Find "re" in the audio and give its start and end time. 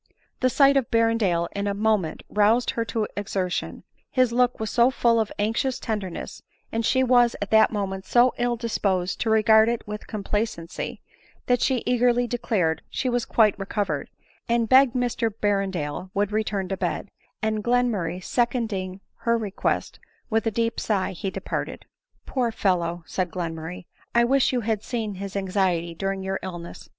13.59-13.65